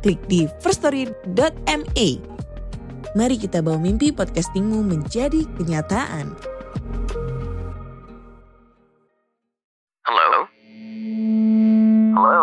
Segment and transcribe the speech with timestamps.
[0.00, 2.08] klik di firststory.me.
[3.14, 6.32] Mari kita bawa mimpi podcastingmu menjadi kenyataan.
[10.06, 10.30] Hello?
[12.16, 12.42] Hello?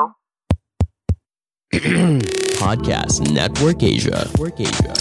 [2.62, 4.28] Podcast Network Asia.
[4.28, 4.94] Network Asia.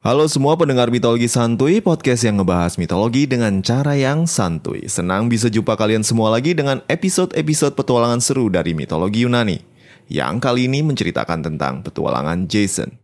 [0.00, 4.88] Halo semua pendengar mitologi santuy, podcast yang ngebahas mitologi dengan cara yang santuy.
[4.88, 9.69] Senang bisa jumpa kalian semua lagi dengan episode-episode petualangan seru dari mitologi Yunani.
[10.10, 12.98] Yang kali ini menceritakan tentang petualangan Jason.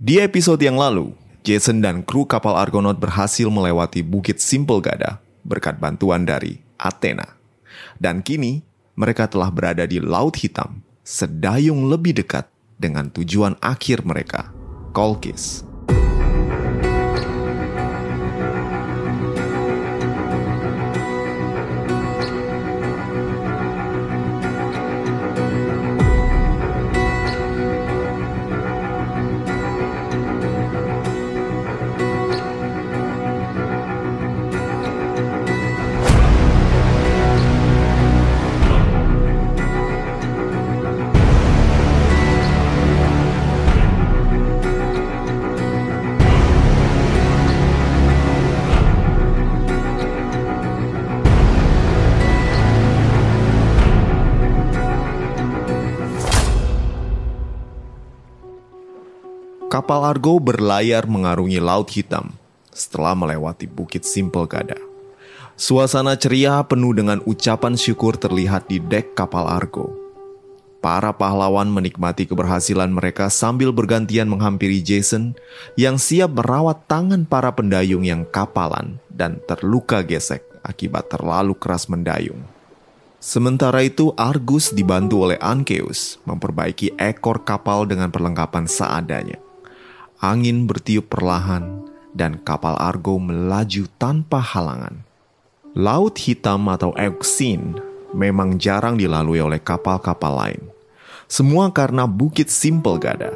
[0.00, 1.12] Di episode yang lalu,
[1.44, 7.36] Jason dan kru kapal Argonaut berhasil melewati Bukit Simple Gada berkat bantuan dari Athena.
[8.00, 8.64] Dan kini,
[8.96, 12.48] mereka telah berada di Laut Hitam, sedayung lebih dekat
[12.80, 14.48] dengan tujuan akhir mereka,
[14.96, 15.68] Kolkis.
[59.92, 62.32] Kapal Argo berlayar mengarungi Laut Hitam
[62.72, 64.80] setelah melewati Bukit Simple Gada.
[65.60, 69.92] Suasana ceria penuh dengan ucapan syukur terlihat di dek kapal Argo.
[70.80, 75.36] Para pahlawan menikmati keberhasilan mereka sambil bergantian menghampiri Jason
[75.76, 82.40] yang siap merawat tangan para pendayung yang kapalan dan terluka gesek akibat terlalu keras mendayung.
[83.20, 89.51] Sementara itu, Argus dibantu oleh Ankeus memperbaiki ekor kapal dengan perlengkapan seadanya.
[90.22, 91.82] Angin bertiup perlahan
[92.14, 95.02] dan kapal Argo melaju tanpa halangan.
[95.74, 97.74] Laut hitam atau Euxine
[98.14, 100.62] memang jarang dilalui oleh kapal-kapal lain.
[101.26, 103.34] Semua karena Bukit Simple Gada.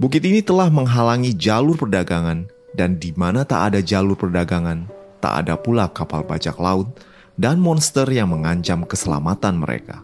[0.00, 4.88] Bukit ini telah menghalangi jalur perdagangan dan di mana tak ada jalur perdagangan,
[5.20, 6.88] tak ada pula kapal bajak laut
[7.36, 10.00] dan monster yang mengancam keselamatan mereka.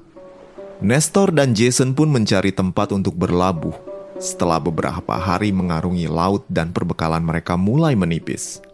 [0.84, 7.25] Nestor dan Jason pun mencari tempat untuk berlabuh setelah beberapa hari mengarungi laut dan perbekalan
[7.25, 8.65] mereka mulai menipis.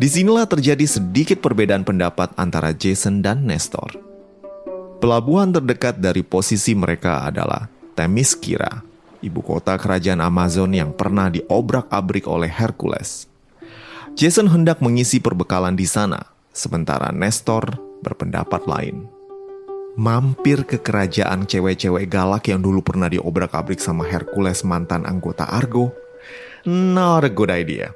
[0.00, 3.94] Di sinilah terjadi sedikit perbedaan pendapat antara Jason dan Nestor.
[5.02, 8.80] Pelabuhan terdekat dari posisi mereka adalah Themyscira,
[9.20, 13.28] ibu kota kerajaan Amazon yang pernah diobrak-abrik oleh Hercules.
[14.16, 16.24] Jason hendak mengisi perbekalan di sana,
[16.56, 19.11] sementara Nestor berpendapat lain.
[19.92, 25.92] Mampir ke kerajaan cewek-cewek galak yang dulu pernah diobrak-abrik sama Hercules mantan anggota Argo.
[26.64, 27.92] Not a good idea.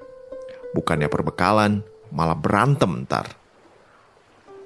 [0.77, 1.81] Bukannya perbekalan,
[2.12, 3.33] malah berantem ntar.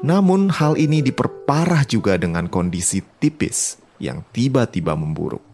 [0.02, 5.44] Namun hal ini diperparah juga dengan kondisi tipis yang tiba-tiba memburuk.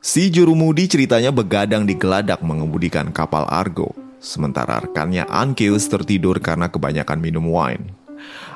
[0.00, 3.92] Si jurumudi ceritanya begadang di geladak mengemudikan kapal Argo,
[4.24, 7.92] sementara rekannya Ankeus tertidur karena kebanyakan minum wine.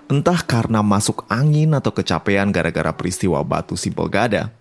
[0.04, 4.52] Entah karena masuk angin atau kecapean gara-gara peristiwa batu simpel gada,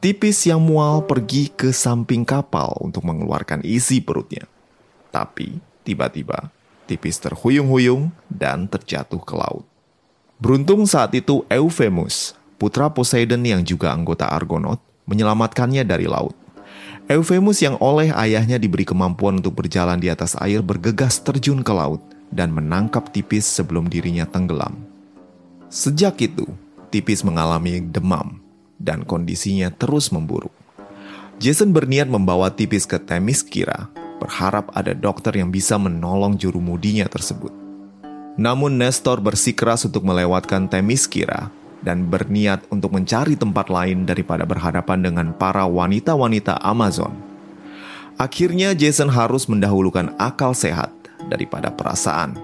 [0.00, 4.48] tipis yang mual pergi ke samping kapal untuk mengeluarkan isi perutnya.
[5.12, 6.48] Tapi tiba-tiba
[6.88, 9.68] tipis terhuyung-huyung dan terjatuh ke laut.
[10.40, 16.32] Beruntung saat itu Euphemus, putra Poseidon yang juga anggota Argonaut, menyelamatkannya dari laut.
[17.12, 22.11] Euphemus yang oleh ayahnya diberi kemampuan untuk berjalan di atas air bergegas terjun ke laut
[22.32, 24.74] dan menangkap Tipis sebelum dirinya tenggelam.
[25.68, 26.48] Sejak itu,
[26.88, 28.40] Tipis mengalami demam
[28.80, 30.52] dan kondisinya terus memburuk.
[31.38, 33.88] Jason berniat membawa Tipis ke Themyscira,
[34.20, 37.52] berharap ada dokter yang bisa menolong jurumudinya tersebut.
[38.36, 41.52] Namun Nestor bersikeras untuk melewatkan Themyscira
[41.82, 47.12] dan berniat untuk mencari tempat lain daripada berhadapan dengan para wanita-wanita Amazon.
[48.16, 50.94] Akhirnya Jason harus mendahulukan akal sehat
[51.32, 52.36] daripada perasaan.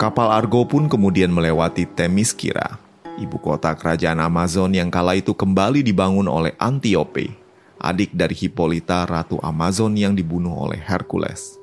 [0.00, 2.80] Kapal Argo pun kemudian melewati Themyscira,
[3.20, 7.32] ibu kota kerajaan Amazon yang kala itu kembali dibangun oleh Antiope,
[7.80, 11.56] adik dari Hippolyta, ratu Amazon yang dibunuh oleh Hercules.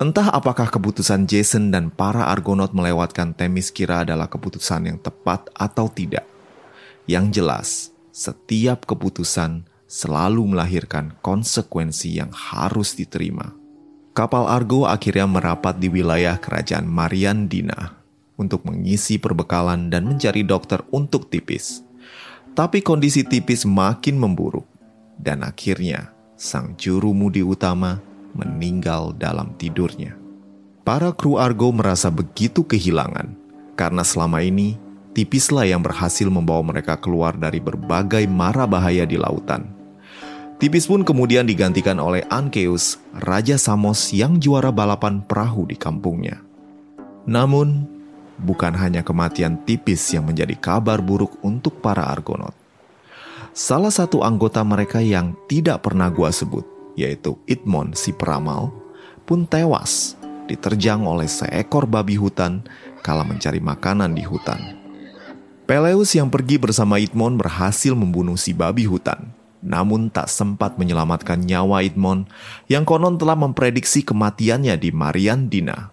[0.00, 6.24] Entah apakah keputusan Jason dan para Argonaut melewatkan Themyscira adalah keputusan yang tepat atau tidak.
[7.04, 7.68] Yang jelas,
[8.08, 13.59] setiap keputusan selalu melahirkan konsekuensi yang harus diterima.
[14.10, 17.94] Kapal Argo akhirnya merapat di wilayah kerajaan Mariandina
[18.34, 21.86] untuk mengisi perbekalan dan mencari dokter untuk tipis.
[22.58, 24.66] Tapi kondisi tipis makin memburuk
[25.14, 28.02] dan akhirnya sang juru mudi utama
[28.34, 30.18] meninggal dalam tidurnya.
[30.82, 33.30] Para kru Argo merasa begitu kehilangan
[33.78, 34.74] karena selama ini
[35.14, 39.79] tipislah yang berhasil membawa mereka keluar dari berbagai mara bahaya di lautan.
[40.60, 46.44] Tipis pun kemudian digantikan oleh Ankeus, Raja Samos yang juara balapan perahu di kampungnya.
[47.24, 47.88] Namun,
[48.36, 52.52] bukan hanya kematian tipis yang menjadi kabar buruk untuk para Argonaut.
[53.56, 58.68] Salah satu anggota mereka yang tidak pernah gua sebut, yaitu Itmon si peramal,
[59.24, 60.12] pun tewas
[60.44, 62.68] diterjang oleh seekor babi hutan
[63.00, 64.76] kala mencari makanan di hutan.
[65.64, 71.84] Peleus yang pergi bersama Itmon berhasil membunuh si babi hutan, namun tak sempat menyelamatkan nyawa
[71.84, 72.28] Itmon
[72.66, 75.92] yang konon telah memprediksi kematiannya di Mariandina.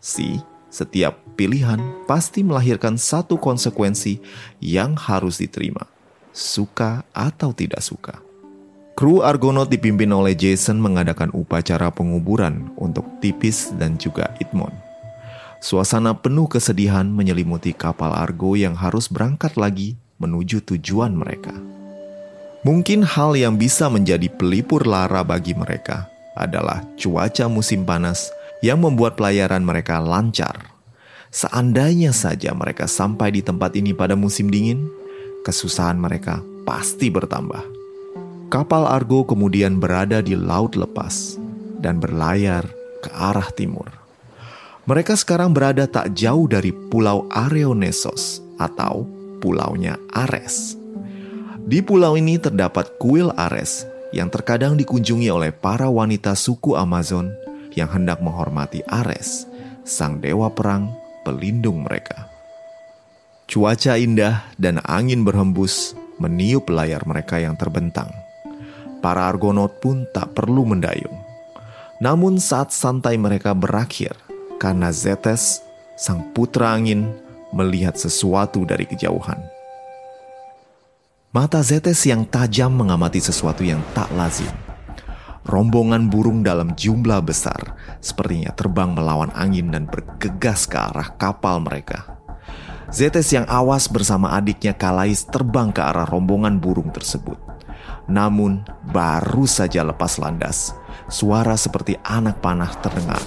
[0.00, 0.40] Si,
[0.72, 4.20] setiap pilihan pasti melahirkan satu konsekuensi
[4.60, 5.94] yang harus diterima
[6.34, 8.18] suka atau tidak suka.
[8.98, 14.70] Kru Argonaut dipimpin oleh Jason mengadakan upacara penguburan untuk Tipis dan juga Itmon.
[15.62, 21.56] Suasana penuh kesedihan menyelimuti kapal Argo yang harus berangkat lagi menuju tujuan mereka.
[22.64, 28.32] Mungkin hal yang bisa menjadi pelipur lara bagi mereka adalah cuaca musim panas
[28.64, 30.72] yang membuat pelayaran mereka lancar.
[31.28, 34.88] Seandainya saja mereka sampai di tempat ini pada musim dingin,
[35.44, 37.60] kesusahan mereka pasti bertambah.
[38.48, 41.36] Kapal Argo kemudian berada di laut lepas
[41.84, 42.64] dan berlayar
[43.04, 43.92] ke arah timur.
[44.88, 49.04] Mereka sekarang berada tak jauh dari Pulau Areonesos atau
[49.44, 50.83] Pulaunya Ares.
[51.64, 57.32] Di pulau ini terdapat kuil Ares yang terkadang dikunjungi oleh para wanita suku Amazon
[57.72, 59.48] yang hendak menghormati Ares,
[59.80, 60.92] sang dewa perang
[61.24, 62.28] pelindung mereka.
[63.48, 68.12] Cuaca indah dan angin berhembus meniup layar mereka yang terbentang.
[69.00, 71.16] Para Argonaut pun tak perlu mendayung.
[71.96, 74.12] Namun saat santai mereka berakhir,
[74.60, 75.64] karena Zetes,
[75.96, 77.08] sang putra angin,
[77.56, 79.53] melihat sesuatu dari kejauhan.
[81.34, 84.54] Mata Zetes yang tajam mengamati sesuatu yang tak lazim.
[85.42, 92.22] Rombongan burung dalam jumlah besar sepertinya terbang melawan angin dan bergegas ke arah kapal mereka.
[92.86, 97.42] Zetes yang awas bersama adiknya Kalais terbang ke arah rombongan burung tersebut.
[98.06, 98.62] Namun,
[98.94, 100.70] baru saja lepas landas,
[101.10, 103.18] suara seperti anak panah terdengar.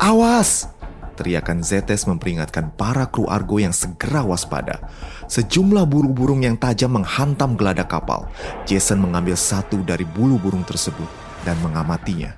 [0.00, 0.72] Awas!
[1.18, 4.86] Teriakan Zetes memperingatkan para kru Argo yang segera waspada.
[5.28, 8.26] Sejumlah burung-burung yang tajam menghantam geladak kapal.
[8.64, 11.06] Jason mengambil satu dari bulu burung tersebut
[11.44, 12.32] dan mengamatinya.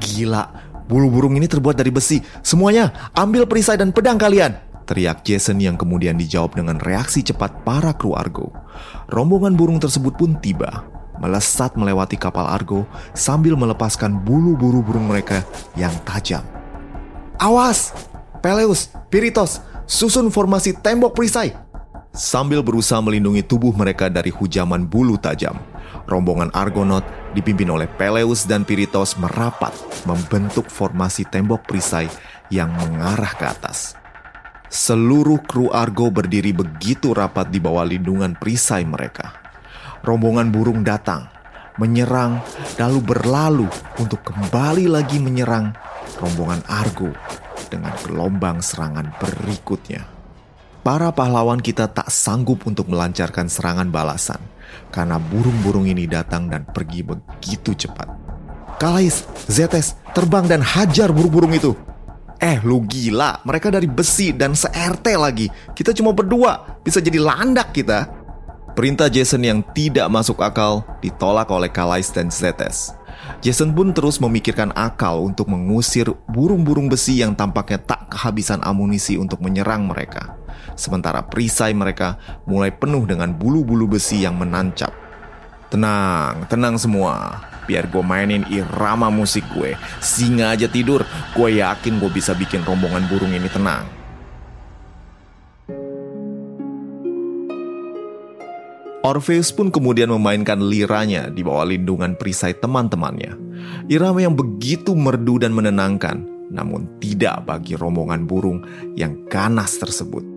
[0.00, 0.48] Gila,
[0.88, 2.24] bulu burung ini terbuat dari besi.
[2.40, 7.94] Semuanya, ambil perisai dan pedang kalian teriak Jason yang kemudian dijawab dengan reaksi cepat para
[7.94, 8.50] kru Argo.
[9.06, 10.82] Rombongan burung tersebut pun tiba,
[11.22, 15.46] melesat melewati kapal Argo sambil melepaskan bulu-bulu burung mereka
[15.78, 16.42] yang tajam.
[17.38, 17.94] Awas!
[18.42, 21.69] Peleus, Piritos, susun formasi tembok perisai!
[22.10, 25.54] Sambil berusaha melindungi tubuh mereka dari hujaman bulu tajam,
[26.10, 27.06] rombongan Argonaut
[27.38, 29.70] dipimpin oleh Peleus dan Piritos merapat
[30.10, 32.10] membentuk formasi tembok perisai
[32.50, 33.94] yang mengarah ke atas.
[34.66, 39.30] Seluruh kru Argo berdiri begitu rapat di bawah lindungan perisai mereka.
[40.02, 41.30] Rombongan burung datang,
[41.78, 42.42] menyerang,
[42.74, 43.68] lalu berlalu
[44.02, 45.78] untuk kembali lagi menyerang
[46.18, 47.14] rombongan Argo
[47.70, 50.19] dengan gelombang serangan berikutnya.
[50.80, 54.40] Para pahlawan kita tak sanggup untuk melancarkan serangan balasan
[54.88, 58.08] karena burung-burung ini datang dan pergi begitu cepat.
[58.80, 61.76] Kalais, Zetes, terbang dan hajar burung-burung itu.
[62.40, 65.52] Eh lu gila, mereka dari besi dan se-RT lagi.
[65.76, 68.08] Kita cuma berdua, bisa jadi landak kita.
[68.72, 72.96] Perintah Jason yang tidak masuk akal ditolak oleh Kalais dan Zetes.
[73.44, 79.44] Jason pun terus memikirkan akal untuk mengusir burung-burung besi yang tampaknya tak kehabisan amunisi untuk
[79.44, 80.39] menyerang mereka.
[80.74, 84.92] Sementara perisai mereka mulai penuh dengan bulu-bulu besi yang menancap.
[85.70, 89.78] Tenang, tenang semua biar gue mainin irama musik gue.
[90.02, 91.06] Singa aja tidur,
[91.38, 93.86] gue yakin gue bisa bikin rombongan burung ini tenang.
[99.00, 103.32] Orpheus pun kemudian memainkan liranya di bawah lindungan perisai teman-temannya.
[103.88, 106.20] Irama yang begitu merdu dan menenangkan,
[106.52, 108.60] namun tidak bagi rombongan burung
[109.00, 110.29] yang ganas tersebut.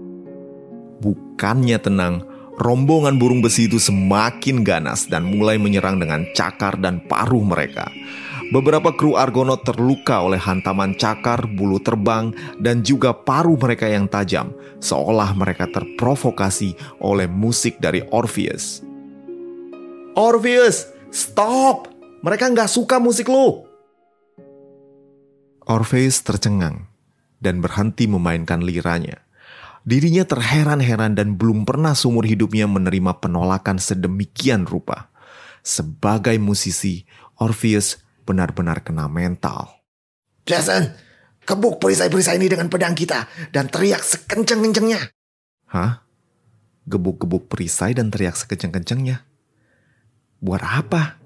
[1.04, 2.24] Bukannya tenang,
[2.56, 7.92] rombongan burung besi itu semakin ganas dan mulai menyerang dengan cakar dan paruh mereka.
[8.56, 12.32] Beberapa kru Argonaut terluka oleh hantaman cakar, bulu terbang,
[12.62, 18.80] dan juga paruh mereka yang tajam, seolah mereka terprovokasi oleh musik dari Orpheus.
[20.14, 21.90] Orpheus, stop!
[22.24, 23.66] Mereka nggak suka musik lu!
[25.68, 26.88] Orpheus tercengang
[27.42, 29.20] dan berhenti memainkan liranya.
[29.84, 35.12] Dirinya terheran-heran dan belum pernah seumur hidupnya menerima penolakan sedemikian rupa.
[35.60, 37.04] Sebagai musisi,
[37.36, 39.84] Orpheus benar-benar kena mental.
[40.48, 40.96] Jason,
[41.44, 45.12] kebuk perisai-perisai ini dengan pedang kita dan teriak sekenceng-kencengnya.
[45.68, 46.04] Hah?
[46.88, 49.24] Gebuk-gebuk perisai dan teriak sekenceng-kencengnya?
[50.44, 51.20] Buat apa?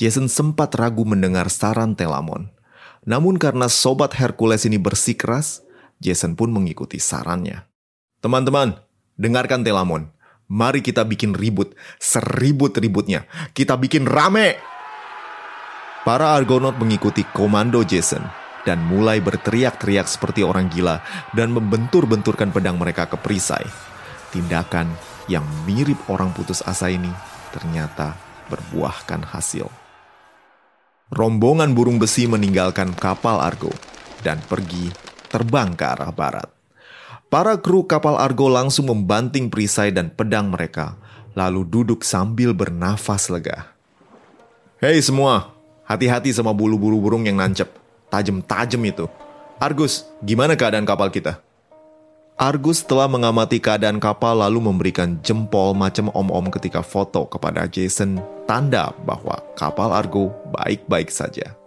[0.00, 2.48] Jason sempat ragu mendengar saran Telamon.
[3.04, 5.64] Namun karena sobat Hercules ini bersikeras,
[6.00, 7.68] Jason pun mengikuti sarannya.
[8.24, 8.80] Teman-teman,
[9.20, 10.08] dengarkan Telamon.
[10.50, 13.28] Mari kita bikin ribut, seribut-ributnya.
[13.54, 14.58] Kita bikin rame!
[16.02, 18.24] Para Argonaut mengikuti komando Jason
[18.64, 21.04] dan mulai berteriak-teriak seperti orang gila
[21.36, 23.68] dan membentur-benturkan pedang mereka ke perisai.
[24.32, 24.90] Tindakan
[25.28, 27.12] yang mirip orang putus asa ini
[27.52, 28.16] ternyata
[28.48, 29.68] berbuahkan hasil.
[31.10, 33.70] Rombongan burung besi meninggalkan kapal Argo
[34.22, 36.50] dan pergi terbang ke arah barat.
[37.30, 40.98] Para kru kapal Argo langsung membanting perisai dan pedang mereka,
[41.38, 43.70] lalu duduk sambil bernafas lega.
[44.82, 45.54] Hei semua,
[45.90, 47.66] Hati-hati sama bulu-bulu burung yang nancep.
[48.14, 49.10] Tajem-tajem itu.
[49.58, 51.42] Argus, gimana keadaan kapal kita?
[52.38, 58.94] Argus telah mengamati keadaan kapal lalu memberikan jempol macam om-om ketika foto kepada Jason tanda
[59.02, 61.58] bahwa kapal Argo baik-baik saja.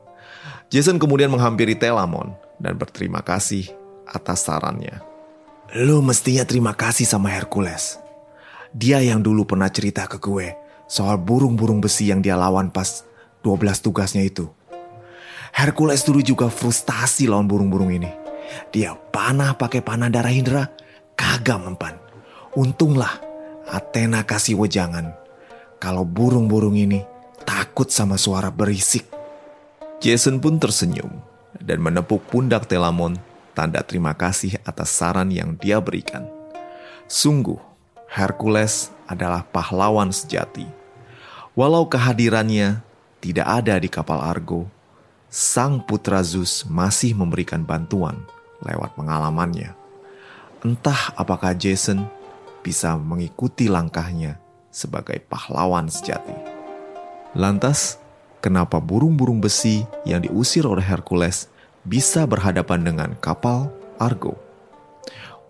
[0.71, 2.31] Jason kemudian menghampiri Telamon
[2.63, 3.67] dan berterima kasih
[4.07, 5.03] atas sarannya.
[5.75, 7.99] Lu mestinya terima kasih sama Hercules.
[8.71, 10.55] Dia yang dulu pernah cerita ke gue
[10.87, 13.03] soal burung-burung besi yang dia lawan pas
[13.43, 14.47] 12 tugasnya itu.
[15.53, 18.09] Hercules dulu juga frustasi lawan burung-burung ini.
[18.71, 20.63] Dia panah pakai panah darah Indra,
[21.13, 21.99] kagak mempan.
[22.55, 23.21] Untunglah
[23.69, 25.13] Athena kasih wejangan.
[25.77, 27.01] Kalau burung-burung ini
[27.43, 29.05] takut sama suara berisik.
[30.01, 31.32] Jason pun tersenyum
[31.63, 33.15] dan menepuk pundak Telamon
[33.55, 36.27] tanda terima kasih atas saran yang dia berikan.
[37.07, 37.57] Sungguh,
[38.11, 40.67] Hercules adalah pahlawan sejati.
[41.55, 42.83] Walau kehadirannya
[43.23, 44.67] tidak ada di kapal Argo,
[45.31, 48.19] sang putra Zeus masih memberikan bantuan
[48.65, 49.71] lewat pengalamannya.
[50.65, 52.03] Entah apakah Jason
[52.65, 54.39] bisa mengikuti langkahnya
[54.73, 56.33] sebagai pahlawan sejati.
[57.37, 58.01] Lantas,
[58.41, 61.52] kenapa burung-burung besi yang diusir oleh Hercules
[61.83, 64.39] bisa berhadapan dengan kapal Argo?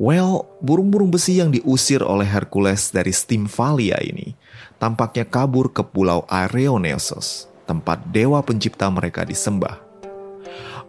[0.02, 4.34] Well, burung-burung besi yang diusir oleh Hercules dari Stimfalia ini
[4.82, 9.80] tampaknya kabur ke pulau Areonesos tempat dewa pencipta mereka disembah.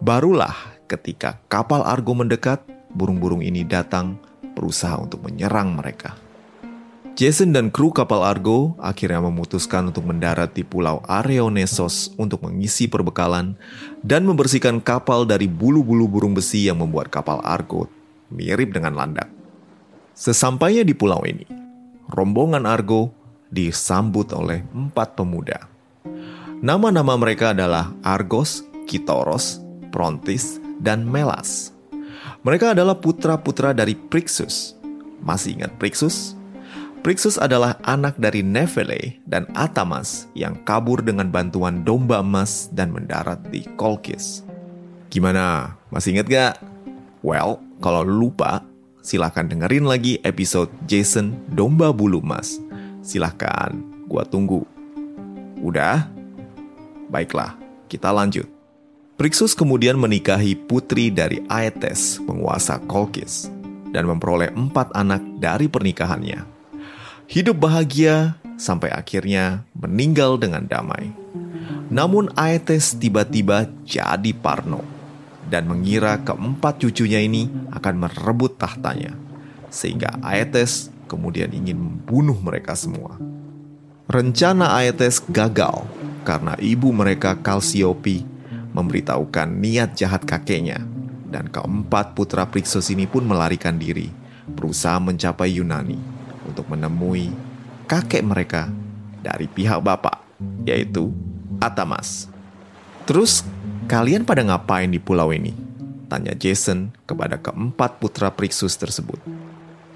[0.01, 0.57] Barulah
[0.91, 4.19] ketika kapal Argo mendekat, burung-burung ini datang
[4.57, 6.17] berusaha untuk menyerang mereka.
[7.15, 13.55] Jason dan kru kapal Argo akhirnya memutuskan untuk mendarat di pulau Areonesos untuk mengisi perbekalan
[14.03, 17.87] dan membersihkan kapal dari bulu-bulu burung besi yang membuat kapal Argo
[18.35, 19.31] mirip dengan landak.
[20.11, 21.47] Sesampainya di pulau ini,
[22.11, 23.15] rombongan Argo
[23.47, 25.71] disambut oleh empat pemuda.
[26.67, 29.63] Nama-nama mereka adalah Argos, Kitoros,
[29.95, 31.71] Prontis, dan Melas.
[32.43, 34.75] Mereka adalah putra-putra dari Prixus.
[35.23, 36.35] Masih ingat Prixus?
[37.05, 43.45] Prixus adalah anak dari Nefele dan Atamas yang kabur dengan bantuan domba emas dan mendarat
[43.53, 44.41] di Kolkis.
[45.13, 45.77] Gimana?
[45.93, 46.55] Masih ingat gak?
[47.21, 48.65] Well, kalau lupa,
[49.05, 52.57] silahkan dengerin lagi episode Jason Domba Bulu Emas.
[53.05, 53.77] Silahkan,
[54.09, 54.65] gua tunggu.
[55.61, 56.09] Udah?
[57.13, 57.53] Baiklah,
[57.85, 58.49] kita lanjut.
[59.21, 63.53] Prixus kemudian menikahi putri dari Aetes, penguasa Kolkis,
[63.93, 66.54] dan memperoleh empat anak dari pernikahannya.
[67.25, 71.09] Hidup bahagia sampai akhirnya meninggal dengan damai.
[71.89, 74.85] Namun Aetes tiba-tiba jadi parno
[75.49, 79.17] dan mengira keempat cucunya ini akan merebut tahtanya.
[79.73, 83.17] Sehingga Aetes kemudian ingin membunuh mereka semua.
[84.05, 85.81] Rencana Aetes gagal
[86.29, 88.21] karena ibu mereka Kalsiopi
[88.77, 90.85] memberitahukan niat jahat kakeknya
[91.33, 94.13] dan keempat putra Prixos ini pun melarikan diri
[94.45, 96.14] berusaha mencapai Yunani
[96.55, 97.35] untuk menemui
[97.91, 98.71] kakek mereka
[99.19, 100.23] dari pihak bapak,
[100.63, 101.11] yaitu
[101.59, 102.31] Atamas.
[103.03, 103.43] Terus
[103.91, 105.51] kalian pada ngapain di pulau ini?
[106.07, 109.19] Tanya Jason kepada keempat putra Priksus tersebut.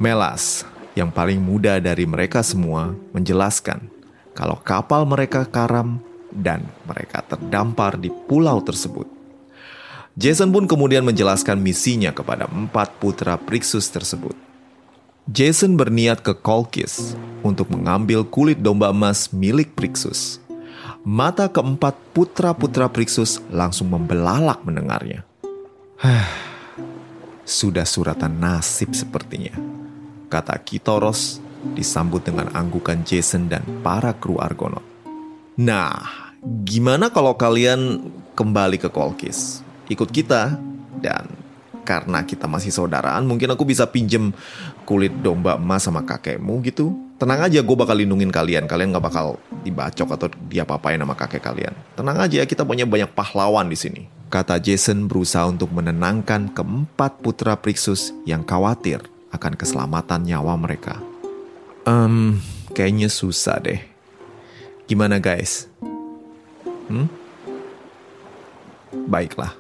[0.03, 0.67] Melas,
[0.99, 3.87] yang paling muda dari mereka semua, menjelaskan
[4.35, 6.03] kalau kapal mereka karam
[6.35, 9.07] dan mereka terdampar di pulau tersebut.
[10.19, 14.48] Jason pun kemudian menjelaskan misinya kepada empat putra Priksus tersebut.
[15.29, 17.13] Jason berniat ke Kolkis
[17.45, 20.41] untuk mengambil kulit domba emas milik Priksus.
[21.05, 25.29] Mata keempat putra-putra Priksus langsung membelalak mendengarnya.
[27.45, 29.53] Sudah suratan nasib sepertinya,
[30.33, 31.45] kata Kitoros
[31.77, 34.85] disambut dengan anggukan Jason dan para kru Argonaut.
[35.61, 36.33] Nah,
[36.65, 38.01] gimana kalau kalian
[38.33, 39.61] kembali ke Kolkis?
[39.93, 40.57] Ikut kita
[41.05, 41.29] dan
[41.89, 44.37] karena kita masih saudaraan, mungkin aku bisa pinjem
[44.89, 46.97] kulit domba emas sama kakekmu gitu.
[47.21, 48.65] Tenang aja, gue bakal lindungin kalian.
[48.65, 51.77] Kalian gak bakal dibacok atau diapa-apain sama kakek kalian.
[51.93, 54.09] Tenang aja, kita punya banyak pahlawan di sini.
[54.33, 60.97] Kata Jason berusaha untuk menenangkan keempat putra Priksus yang khawatir akan keselamatan nyawa mereka.
[61.85, 62.41] Um,
[62.73, 63.85] kayaknya susah deh.
[64.89, 65.69] Gimana guys?
[66.89, 67.13] Hmm?
[69.05, 69.53] Baiklah.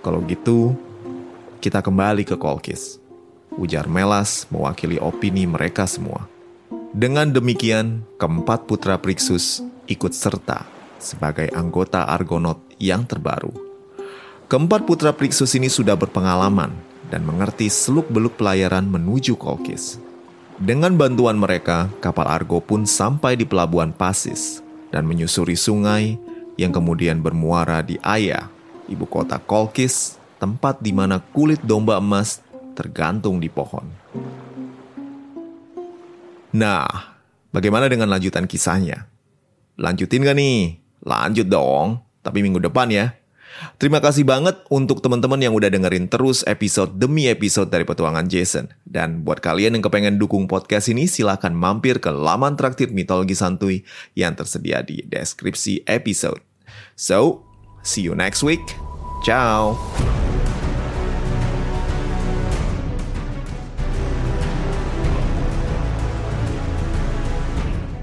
[0.00, 0.72] Kalau gitu,
[1.60, 3.05] kita kembali ke Kolkis.
[3.56, 6.28] Ujar Melas mewakili opini mereka semua.
[6.92, 10.68] Dengan demikian, keempat putra Priksus ikut serta
[11.00, 13.52] sebagai anggota Argonaut yang terbaru.
[14.46, 16.72] Keempat putra Priksus ini sudah berpengalaman
[17.08, 19.98] dan mengerti seluk-beluk pelayaran menuju Kolkis.
[20.56, 26.16] Dengan bantuan mereka, kapal Argo pun sampai di pelabuhan Pasis dan menyusuri sungai
[26.56, 28.48] yang kemudian bermuara di Aya,
[28.88, 32.40] ibu kota Kolkis, tempat di mana kulit domba emas
[32.76, 33.88] tergantung di pohon.
[36.52, 37.16] Nah,
[37.50, 39.08] bagaimana dengan lanjutan kisahnya?
[39.80, 40.80] Lanjutin gak nih?
[41.04, 43.16] Lanjut dong, tapi minggu depan ya.
[43.80, 48.68] Terima kasih banget untuk teman-teman yang udah dengerin terus episode demi episode dari Petualangan Jason.
[48.84, 53.84] Dan buat kalian yang kepengen dukung podcast ini, silahkan mampir ke laman traktir mitologi santuy
[54.12, 56.40] yang tersedia di deskripsi episode.
[56.96, 57.48] So,
[57.80, 58.64] see you next week.
[59.24, 59.76] Ciao.